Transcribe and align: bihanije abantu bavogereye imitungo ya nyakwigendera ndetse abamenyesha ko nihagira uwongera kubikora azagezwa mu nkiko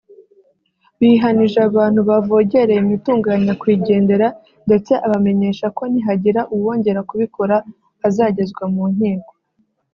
bihanije 0.99 1.59
abantu 1.69 1.99
bavogereye 2.09 2.79
imitungo 2.81 3.25
ya 3.33 3.39
nyakwigendera 3.45 4.27
ndetse 4.67 4.91
abamenyesha 5.05 5.65
ko 5.77 5.83
nihagira 5.91 6.41
uwongera 6.55 6.99
kubikora 7.09 7.55
azagezwa 8.07 8.63
mu 8.73 8.83
nkiko 8.93 9.33